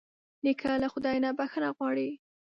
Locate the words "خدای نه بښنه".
0.93-1.69